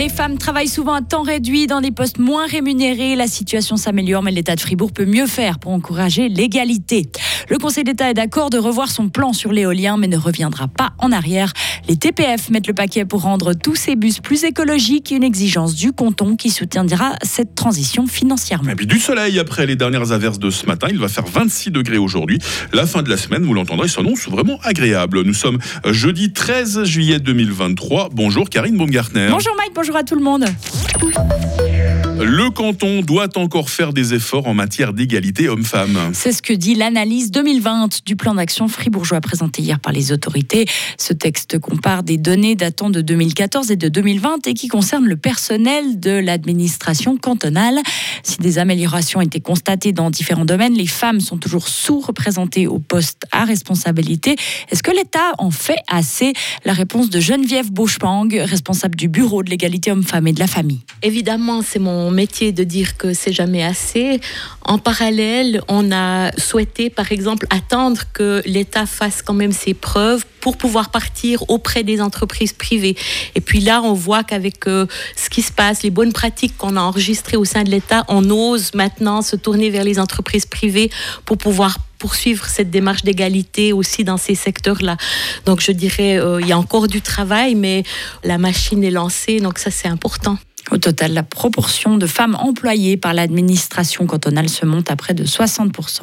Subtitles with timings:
[0.00, 3.16] Les femmes travaillent souvent à temps réduit dans des postes moins rémunérés.
[3.16, 7.10] La situation s'améliore, mais l'État de Fribourg peut mieux faire pour encourager l'égalité.
[7.50, 10.92] Le Conseil d'État est d'accord de revoir son plan sur l'éolien, mais ne reviendra pas
[10.98, 11.52] en arrière.
[11.88, 15.90] Les TPF mettent le paquet pour rendre tous ces bus plus écologiques, une exigence du
[15.90, 18.70] canton qui soutiendra cette transition financièrement.
[18.70, 20.86] Et puis du soleil après les dernières averses de ce matin.
[20.90, 22.38] Il va faire 26 degrés aujourd'hui.
[22.72, 25.22] La fin de la semaine, vous l'entendrez, s'annonce vraiment agréable.
[25.22, 28.10] Nous sommes jeudi 13 juillet 2023.
[28.12, 29.26] Bonjour Karine Baumgartner.
[29.28, 30.44] Bonjour Mike, bonjour à tout le monde.
[32.22, 36.10] Le canton doit encore faire des efforts en matière d'égalité homme-femme.
[36.12, 40.66] C'est ce que dit l'analyse 2020 du plan d'action fribourgeois présenté hier par les autorités.
[40.98, 45.16] Ce texte compare des données datant de 2014 et de 2020 et qui concernent le
[45.16, 47.78] personnel de l'administration cantonale.
[48.22, 53.22] Si des améliorations étaient constatées dans différents domaines, les femmes sont toujours sous-représentées au poste
[53.32, 54.36] à responsabilité.
[54.70, 56.34] Est-ce que l'État en fait assez?
[56.66, 60.80] La réponse de Geneviève Bauchpang, responsable du bureau de l'égalité homme-femme et de la famille.
[61.02, 64.20] Évidemment, c'est mon métier de dire que c'est jamais assez.
[64.62, 70.24] En parallèle, on a souhaité, par exemple, attendre que l'État fasse quand même ses preuves
[70.40, 72.96] pour pouvoir partir auprès des entreprises privées.
[73.34, 74.86] Et puis là, on voit qu'avec euh,
[75.16, 78.28] ce qui se passe, les bonnes pratiques qu'on a enregistrées au sein de l'État, on
[78.30, 80.90] ose maintenant se tourner vers les entreprises privées
[81.24, 84.96] pour pouvoir poursuivre cette démarche d'égalité aussi dans ces secteurs-là.
[85.44, 87.84] Donc je dirais, euh, il y a encore du travail, mais
[88.24, 90.38] la machine est lancée, donc ça c'est important.
[90.70, 95.24] Au total, la proportion de femmes employées par l'administration cantonale se monte à près de
[95.24, 96.02] 60%.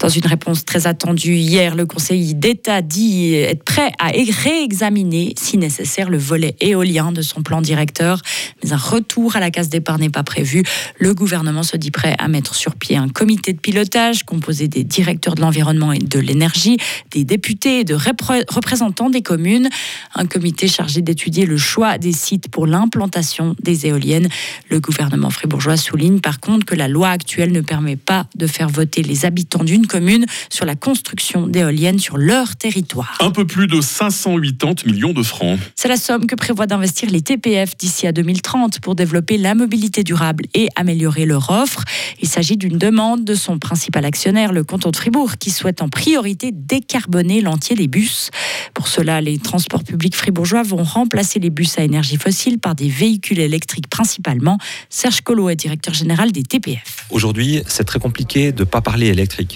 [0.00, 5.58] Dans une réponse très attendue hier, le Conseil d'État dit être prêt à réexaminer, si
[5.58, 8.22] nécessaire, le volet éolien de son plan directeur.
[8.64, 10.62] Mais un retour à la case départ n'est pas prévu.
[10.98, 14.84] Le gouvernement se dit prêt à mettre sur pied un comité de pilotage composé des
[14.84, 16.78] directeurs de l'environnement et de l'énergie,
[17.10, 19.68] des députés et de représentants des communes.
[20.14, 24.28] Un comité chargé d'étudier le choix des sites pour l'implantation des éoliennes.
[24.70, 28.70] Le gouvernement fribourgeois souligne par contre que la loi actuelle ne permet pas de faire
[28.70, 33.16] voter les habitants d'une commune sur la construction d'éoliennes sur leur territoire.
[33.20, 35.56] Un peu plus de 580 millions de francs.
[35.76, 40.02] C'est la somme que prévoit d'investir les TPF d'ici à 2030 pour développer la mobilité
[40.02, 41.84] durable et améliorer leur offre.
[42.20, 45.88] Il s'agit d'une demande de son principal actionnaire, le canton de Fribourg, qui souhaite en
[45.88, 48.30] priorité décarboner l'entier des bus.
[48.74, 52.88] Pour cela, les transports publics fribourgeois vont remplacer les bus à énergie fossile par des
[52.88, 54.58] véhicules électriques principalement.
[54.88, 57.06] Serge Collot est directeur général des TPF.
[57.10, 59.06] Aujourd'hui, c'est très compliqué de ne pas parler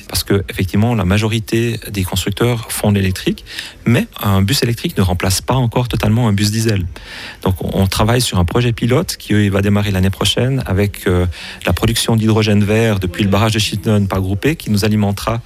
[0.09, 3.45] parce que effectivement la majorité des constructeurs font l'électrique,
[3.87, 6.87] mais un bus électrique ne remplace pas encore totalement un bus diesel.
[7.43, 11.27] Donc on travaille sur un projet pilote qui va démarrer l'année prochaine avec euh,
[11.67, 15.41] la production d'hydrogène vert depuis le barrage de Chittenden par groupé qui nous alimentera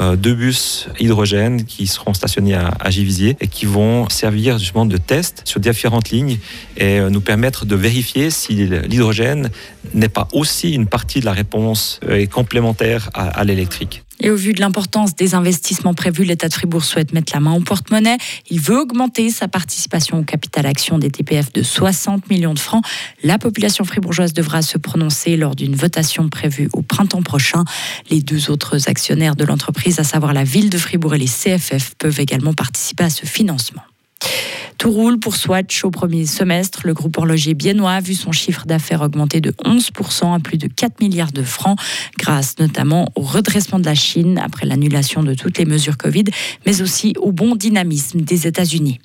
[0.00, 4.86] euh, deux bus hydrogène qui seront stationnés à, à Givisier et qui vont servir justement
[4.86, 6.38] de test sur différentes lignes
[6.76, 9.50] et euh, nous permettre de vérifier si l'hydrogène
[9.94, 13.61] n'est pas aussi une partie de la réponse et complémentaire à l'électrique.
[14.20, 17.54] Et au vu de l'importance des investissements prévus, l'État de Fribourg souhaite mettre la main
[17.54, 18.18] au porte-monnaie.
[18.50, 22.84] Il veut augmenter sa participation au capital action des TPF de 60 millions de francs.
[23.24, 27.64] La population fribourgeoise devra se prononcer lors d'une votation prévue au printemps prochain.
[28.10, 31.94] Les deux autres actionnaires de l'entreprise, à savoir la ville de Fribourg et les CFF,
[31.98, 33.82] peuvent également participer à ce financement.
[34.82, 36.80] Tout roule pour Swatch au premier semestre.
[36.82, 40.66] Le groupe horloger biennois a vu son chiffre d'affaires augmenter de 11% à plus de
[40.66, 41.78] 4 milliards de francs,
[42.18, 46.24] grâce notamment au redressement de la Chine après l'annulation de toutes les mesures Covid,
[46.66, 48.98] mais aussi au bon dynamisme des États-Unis.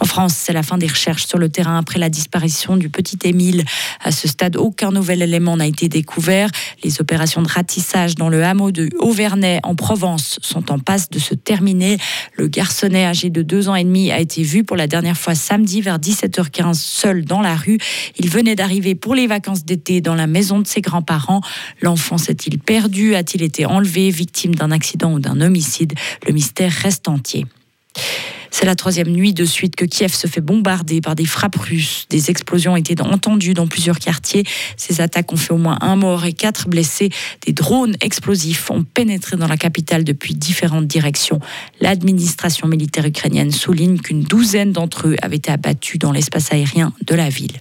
[0.00, 3.18] En France, c'est la fin des recherches sur le terrain après la disparition du petit
[3.24, 3.64] Émile.
[4.00, 6.50] À ce stade, aucun nouvel élément n'a été découvert.
[6.84, 11.18] Les opérations de ratissage dans le hameau de Auvernay en Provence sont en passe de
[11.18, 11.98] se terminer.
[12.36, 15.34] Le garçonnet âgé de deux ans et demi a été vu pour la dernière fois
[15.34, 17.78] samedi vers 17h15 seul dans la rue.
[18.18, 21.40] Il venait d'arriver pour les vacances d'été dans la maison de ses grands-parents.
[21.82, 23.14] L'enfant s'est-il perdu?
[23.14, 25.94] A-t-il été enlevé, victime d'un accident ou d'un homicide?
[26.26, 27.46] Le mystère reste entier.
[28.50, 32.06] C'est la troisième nuit de suite que Kiev se fait bombarder par des frappes russes.
[32.10, 34.44] Des explosions ont été entendues dans plusieurs quartiers.
[34.76, 37.10] Ces attaques ont fait au moins un mort et quatre blessés.
[37.46, 41.40] Des drones explosifs ont pénétré dans la capitale depuis différentes directions.
[41.80, 47.14] L'administration militaire ukrainienne souligne qu'une douzaine d'entre eux avaient été abattus dans l'espace aérien de
[47.14, 47.60] la ville.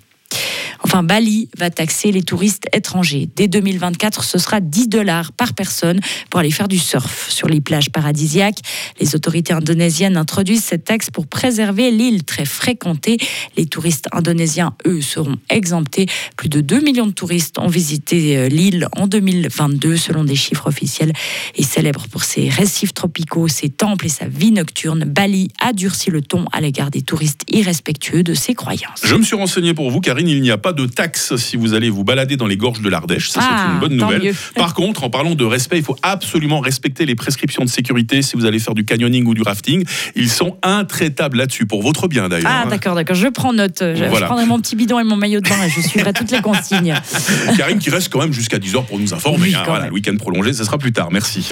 [0.87, 3.27] Enfin, Bali va taxer les touristes étrangers.
[3.35, 5.99] Dès 2024, ce sera 10 dollars par personne
[6.29, 8.59] pour aller faire du surf sur les plages paradisiaques.
[9.01, 13.17] Les autorités indonésiennes introduisent cette taxe pour préserver l'île très fréquentée.
[13.57, 16.05] Les touristes indonésiens, eux, seront exemptés.
[16.37, 20.67] Plus de 2 millions de touristes ont visité euh, l'île en 2022, selon des chiffres
[20.67, 21.11] officiels.
[21.55, 26.11] Et célèbre pour ses récifs tropicaux, ses temples et sa vie nocturne, Bali a durci
[26.11, 29.01] le ton à l'égard des touristes irrespectueux de ses croyances.
[29.03, 31.89] Je me suis renseigné pour vous, Karine, il n'y a pas taxe si vous allez
[31.89, 33.29] vous balader dans les gorges de l'Ardèche.
[33.29, 34.33] Ça, c'est Ah, une bonne nouvelle.
[34.55, 38.35] Par contre, en parlant de respect, il faut absolument respecter les prescriptions de sécurité si
[38.35, 39.83] vous allez faire du canyoning ou du rafting.
[40.15, 42.51] Ils sont intraitables là-dessus, pour votre bien d'ailleurs.
[42.53, 43.15] Ah, d'accord, d'accord.
[43.15, 43.79] Je prends note.
[43.79, 46.41] Je, prendrai mon petit bidon et mon maillot de bain et je suivrai toutes les
[46.41, 46.93] consignes.
[47.57, 49.47] Karine qui reste quand même jusqu'à 10h pour nous informer.
[49.49, 49.63] Oui, hein.
[49.65, 51.09] Voilà, le week-end prolongé, ce sera plus tard.
[51.11, 51.49] Merci.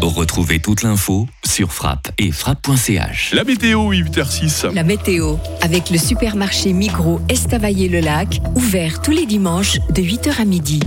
[0.00, 3.32] Retrouvez toute l'info sur frappe et frappe.ch.
[3.34, 4.72] La météo, 8h06.
[4.72, 10.80] La météo, avec le supermarché Migros Estavayer-le-Lac, ouvert tous les dimanches de 8h à midi.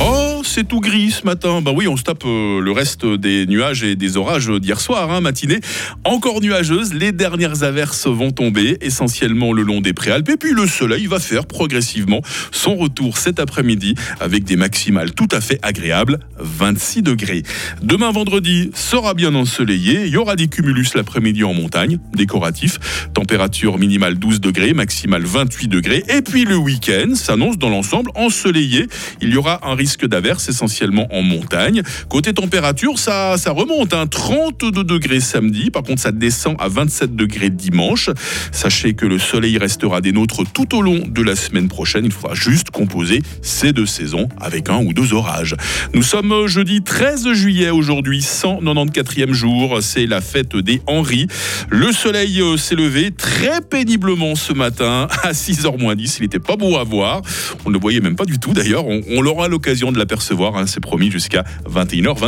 [0.00, 1.62] Oh, c'est tout gris ce matin.
[1.62, 5.10] Bah oui, on se tape euh, le reste des nuages et des orages d'hier soir,
[5.10, 5.60] hein, matinée.
[6.04, 10.28] Encore nuageuse, les dernières averses vont tomber, essentiellement le long des préalpes.
[10.28, 12.20] Et puis le soleil va faire progressivement
[12.50, 17.44] son retour cet après-midi avec des maximales tout à fait agréables, 26 degrés.
[17.82, 20.04] Demain vendredi sera bien ensoleillé.
[20.04, 23.08] Il y aura des cumulus l'après-midi en montagne, décoratifs.
[23.14, 26.04] Température minimale 12 degrés, maximale 28 degrés.
[26.10, 28.86] Et puis le week-end s'annonce dans l'ensemble ensoleillé.
[29.22, 30.04] Il y aura un risque
[30.48, 31.82] essentiellement en montagne.
[32.08, 33.94] Côté température, ça, ça remonte.
[33.94, 35.70] Hein, 32 degrés samedi.
[35.70, 38.10] Par contre, ça descend à 27 degrés dimanche.
[38.50, 42.04] Sachez que le soleil restera des nôtres tout au long de la semaine prochaine.
[42.04, 45.56] Il faudra juste composer ces deux saisons avec un ou deux orages.
[45.94, 49.78] Nous sommes jeudi 13 juillet aujourd'hui, 194e jour.
[49.80, 51.26] C'est la fête des Henri.
[51.70, 56.18] Le soleil euh, s'est levé très péniblement ce matin à 6h moins 10.
[56.18, 57.22] Il n'était pas beau à voir.
[57.64, 58.86] On ne le voyait même pas du tout d'ailleurs.
[58.86, 62.16] On, on aura l'occasion de l'apercevoir, hein, c'est promis, jusqu'à 21h.